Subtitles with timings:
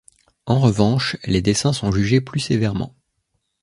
[0.47, 2.95] En revanche, les dessins sont jugés plus sévèrement.